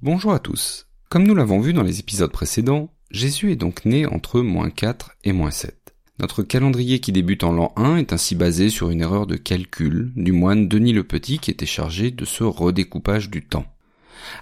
[0.00, 0.86] Bonjour à tous.
[1.08, 5.16] Comme nous l'avons vu dans les épisodes précédents, Jésus est donc né entre moins 4
[5.24, 5.74] et moins 7.
[6.20, 10.12] Notre calendrier qui débute en l'an 1 est ainsi basé sur une erreur de calcul
[10.14, 13.66] du moine Denis le Petit qui était chargé de ce redécoupage du temps.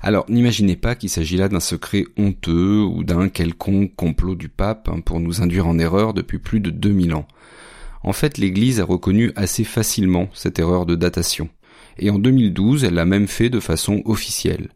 [0.02, 4.90] Alors n'imaginez pas qu'il s'agit là d'un secret honteux ou d'un quelconque complot du pape
[4.90, 7.26] hein, pour nous induire en erreur depuis plus de 2000 ans.
[8.02, 11.48] En fait, l'Église a reconnu assez facilement cette erreur de datation.
[11.98, 14.68] Et en 2012, elle l'a même fait de façon officielle.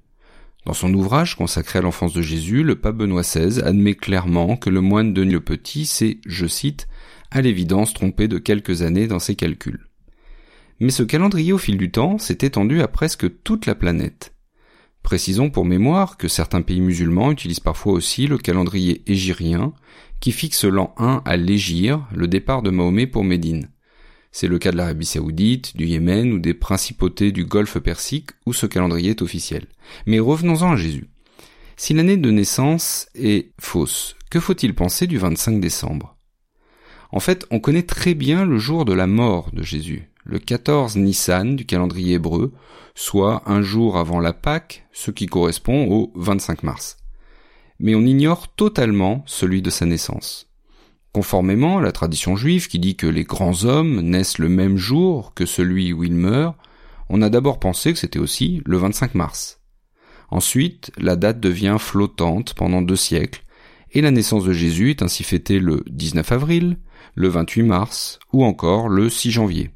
[0.66, 4.69] Dans son ouvrage consacré à l'enfance de Jésus, le pape Benoît XVI admet clairement que
[4.69, 6.86] le moine Denis le Petit s'est, je cite,
[7.30, 9.86] à l'évidence trompé de quelques années dans ses calculs.
[10.80, 14.34] Mais ce calendrier au fil du temps s'est étendu à presque toute la planète.
[15.02, 19.72] Précisons pour mémoire que certains pays musulmans utilisent parfois aussi le calendrier égyrien,
[20.20, 23.70] qui fixe l'an 1 à l'Égir, le départ de Mahomet pour Médine.
[24.33, 28.53] C'est le cas de l'Arabie saoudite, du Yémen ou des principautés du Golfe Persique où
[28.53, 29.66] ce calendrier est officiel.
[30.06, 31.09] Mais revenons-en à Jésus.
[31.77, 36.17] Si l'année de naissance est fausse, que faut-il penser du 25 décembre?
[37.11, 40.97] En fait, on connaît très bien le jour de la mort de Jésus, le 14
[40.97, 42.53] Nissan du calendrier hébreu,
[42.94, 46.98] soit un jour avant la Pâque, ce qui correspond au 25 mars.
[47.81, 50.50] Mais on ignore totalement celui de sa naissance.
[51.12, 55.34] Conformément à la tradition juive qui dit que les grands hommes naissent le même jour
[55.34, 56.56] que celui où ils meurent,
[57.08, 59.61] on a d'abord pensé que c'était aussi le 25 mars.
[60.31, 63.42] Ensuite, la date devient flottante pendant deux siècles,
[63.92, 66.78] et la naissance de Jésus est ainsi fêtée le 19 avril,
[67.16, 69.70] le 28 mars ou encore le 6 janvier.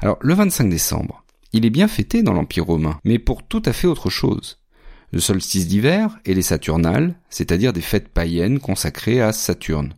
[0.00, 3.72] Alors le 25 décembre, il est bien fêté dans l'Empire romain, mais pour tout à
[3.72, 4.58] fait autre chose.
[5.12, 9.94] Le solstice d'hiver et les Saturnales, c'est-à-dire des fêtes païennes consacrées à Saturne.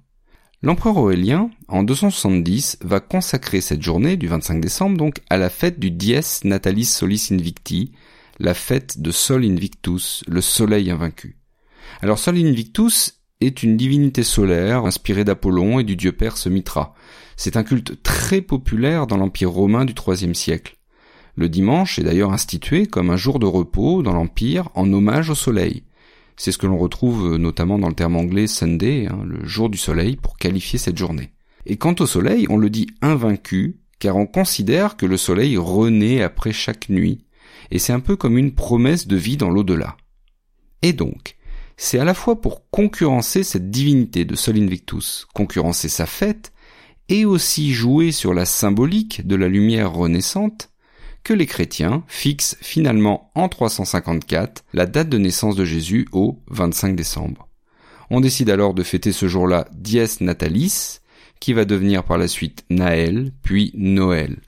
[0.66, 5.78] L'empereur Aurélien, en 270, va consacrer cette journée du 25 décembre donc à la fête
[5.78, 7.92] du Dies Natalis Solis Invicti,
[8.40, 11.36] la fête de Sol Invictus, le soleil invaincu.
[12.02, 16.94] Alors Sol Invictus est une divinité solaire inspirée d'Apollon et du dieu perse Mitra.
[17.36, 20.78] C'est un culte très populaire dans l'Empire romain du IIIe siècle.
[21.36, 25.36] Le dimanche est d'ailleurs institué comme un jour de repos dans l'Empire en hommage au
[25.36, 25.84] soleil.
[26.36, 29.70] C'est ce que l'on retrouve euh, notamment dans le terme anglais Sunday, hein, le jour
[29.70, 31.30] du soleil, pour qualifier cette journée.
[31.64, 36.22] Et quant au soleil, on le dit invaincu, car on considère que le soleil renaît
[36.22, 37.24] après chaque nuit,
[37.70, 39.96] et c'est un peu comme une promesse de vie dans l'au-delà.
[40.82, 41.36] Et donc,
[41.76, 46.52] c'est à la fois pour concurrencer cette divinité de Sol Invictus, concurrencer sa fête,
[47.08, 50.70] et aussi jouer sur la symbolique de la lumière renaissante,
[51.26, 56.94] que les chrétiens fixent finalement en 354 la date de naissance de Jésus au 25
[56.94, 57.48] décembre.
[58.10, 61.00] On décide alors de fêter ce jour-là Dies Natalis,
[61.40, 64.38] qui va devenir par la suite Naël, puis Noël.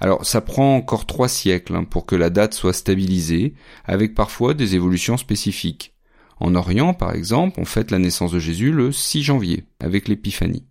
[0.00, 3.54] Alors ça prend encore trois siècles hein, pour que la date soit stabilisée,
[3.84, 5.94] avec parfois des évolutions spécifiques.
[6.40, 10.66] En Orient, par exemple, on fête la naissance de Jésus le 6 janvier, avec l'Épiphanie.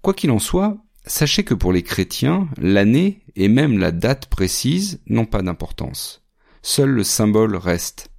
[0.00, 5.00] Quoi qu'il en soit, Sachez que pour les chrétiens, l'année et même la date précise
[5.06, 6.22] n'ont pas d'importance.
[6.62, 8.10] Seul le symbole reste.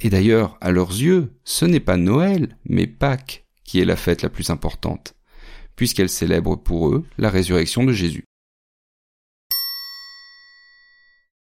[0.00, 4.22] Et d'ailleurs, à leurs yeux, ce n'est pas Noël, mais Pâques qui est la fête
[4.22, 5.14] la plus importante,
[5.76, 8.24] puisqu'elle célèbre pour eux la résurrection de Jésus.